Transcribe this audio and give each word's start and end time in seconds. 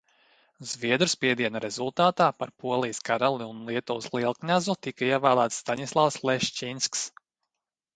Zviedru 0.69 1.07
spiediena 1.13 1.61
rezultātā 1.65 2.31
par 2.41 2.53
Polijas 2.65 3.03
karali 3.11 3.49
un 3.53 3.63
Lietuvas 3.71 4.11
lielkņazu 4.19 4.79
tika 4.89 5.11
ievēlēts 5.15 5.65
Staņislavs 5.67 6.23
Leščiņskis. 6.29 7.11